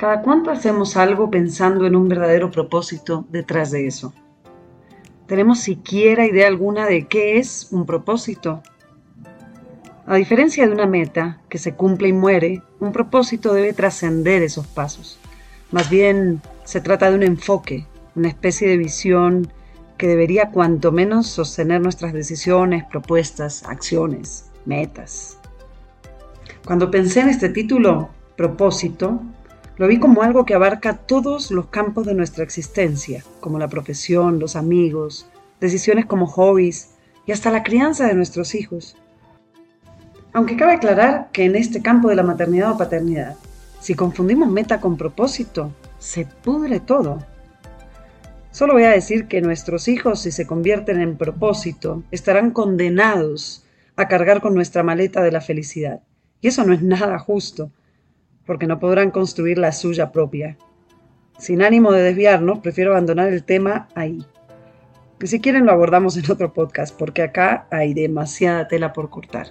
[0.00, 4.14] ¿Cada cuánto hacemos algo pensando en un verdadero propósito detrás de eso?
[5.26, 8.62] ¿Tenemos siquiera idea alguna de qué es un propósito?
[10.06, 14.66] A diferencia de una meta que se cumple y muere, un propósito debe trascender esos
[14.66, 15.18] pasos.
[15.70, 17.86] Más bien se trata de un enfoque,
[18.16, 19.52] una especie de visión
[19.98, 25.38] que debería cuanto menos sostener nuestras decisiones, propuestas, acciones, metas.
[26.64, 29.20] Cuando pensé en este título, propósito,
[29.80, 34.38] lo vi como algo que abarca todos los campos de nuestra existencia, como la profesión,
[34.38, 35.26] los amigos,
[35.58, 36.90] decisiones como hobbies
[37.24, 38.94] y hasta la crianza de nuestros hijos.
[40.34, 43.36] Aunque cabe aclarar que en este campo de la maternidad o paternidad,
[43.80, 47.24] si confundimos meta con propósito, se pudre todo.
[48.50, 53.64] Solo voy a decir que nuestros hijos, si se convierten en propósito, estarán condenados
[53.96, 56.02] a cargar con nuestra maleta de la felicidad.
[56.42, 57.70] Y eso no es nada justo,
[58.46, 60.56] porque no podrán construir la suya propia.
[61.38, 64.24] Sin ánimo de desviarnos, prefiero abandonar el tema ahí.
[65.22, 69.48] Y si quieren lo abordamos en otro podcast, porque acá hay demasiada tela por cortar.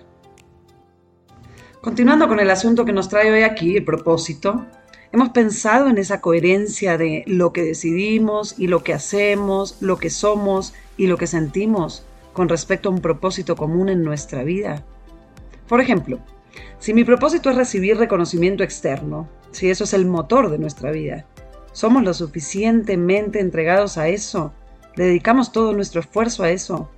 [1.81, 4.65] Continuando con el asunto que nos trae hoy aquí, el propósito,
[5.11, 10.09] hemos pensado en esa coherencia de lo que decidimos y lo que hacemos, lo que
[10.09, 14.83] somos y lo que sentimos con respecto a un propósito común en nuestra vida.
[15.67, 16.19] Por ejemplo,
[16.79, 21.25] si mi propósito es recibir reconocimiento externo, si eso es el motor de nuestra vida,
[21.71, 24.53] ¿somos lo suficientemente entregados a eso?
[24.95, 26.89] ¿Le dedicamos todo nuestro esfuerzo a eso?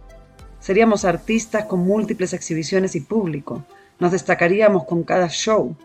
[0.59, 3.65] Seríamos artistas con múltiples exhibiciones y público.
[3.99, 5.75] Nos destacaríamos con cada show.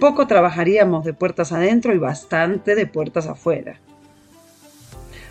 [0.00, 3.80] Poco trabajaríamos de puertas adentro y bastante de puertas afuera.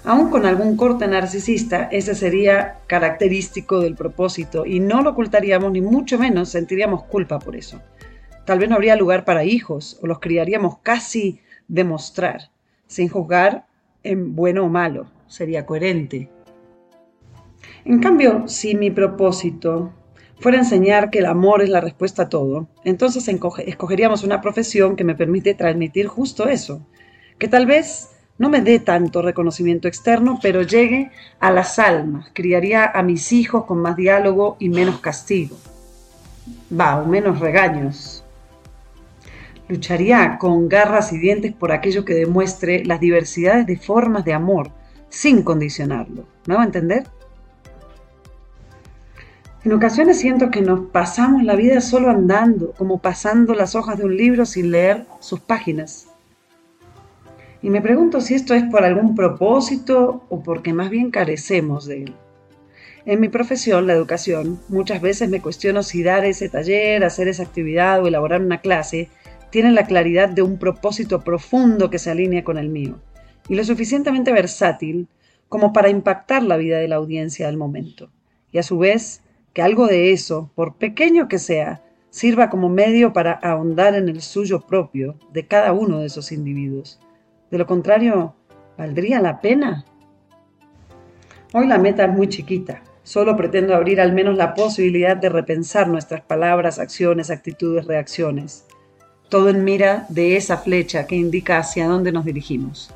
[0.06, 5.80] Aún con algún corte narcisista, ese sería característico del propósito y no lo ocultaríamos ni
[5.80, 7.82] mucho menos sentiríamos culpa por eso.
[8.46, 12.52] Tal vez no habría lugar para hijos o los criaríamos casi de mostrar,
[12.86, 13.66] sin juzgar
[14.04, 16.30] en bueno o malo, sería coherente.
[17.86, 19.94] En cambio, si mi propósito
[20.38, 23.26] fuera enseñar que el amor es la respuesta a todo, entonces
[23.66, 26.86] escogeríamos una profesión que me permite transmitir justo eso,
[27.40, 32.86] que tal vez no me dé tanto reconocimiento externo, pero llegue a las almas, criaría
[32.86, 35.56] a mis hijos con más diálogo y menos castigo.
[36.78, 38.24] Va, o menos regaños.
[39.68, 44.72] Lucharía con garras y dientes por aquello que demuestre las diversidades de formas de amor,
[45.10, 46.26] sin condicionarlo.
[46.48, 47.04] ¿Me va a entender?
[49.64, 54.06] En ocasiones siento que nos pasamos la vida solo andando, como pasando las hojas de
[54.06, 56.08] un libro sin leer sus páginas.
[57.64, 62.04] Y me pregunto si esto es por algún propósito o porque más bien carecemos de
[62.04, 62.16] él.
[63.06, 67.44] En mi profesión, la educación, muchas veces me cuestiono si dar ese taller, hacer esa
[67.44, 69.10] actividad o elaborar una clase
[69.50, 73.00] tiene la claridad de un propósito profundo que se alinea con el mío
[73.48, 75.08] y lo suficientemente versátil
[75.48, 78.10] como para impactar la vida de la audiencia del momento.
[78.52, 79.22] Y a su vez,
[79.54, 84.22] que algo de eso, por pequeño que sea, sirva como medio para ahondar en el
[84.22, 87.00] suyo propio de cada uno de esos individuos
[87.54, 88.34] de lo contrario,
[88.80, 89.86] ¿valdría la pena?
[91.54, 92.82] Hoy la meta es muy chiquita.
[93.04, 98.66] Solo pretendo abrir al menos la posibilidad de repensar nuestras palabras, acciones, actitudes, reacciones.
[99.30, 102.90] Todo en mira de esa flecha que indica hacia dónde nos dirigimos.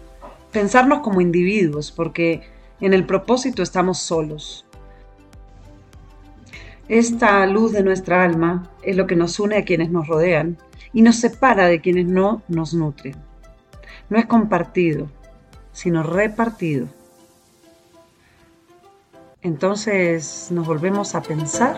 [0.52, 2.42] Pensarnos como individuos, porque
[2.82, 4.66] en el propósito estamos solos.
[6.90, 10.58] Esta luz de nuestra alma es lo que nos une a quienes nos rodean
[10.94, 13.27] y nos separa de quienes no nos nutren
[14.10, 15.08] no es compartido,
[15.72, 16.88] sino repartido.
[19.42, 21.78] Entonces nos volvemos a pensar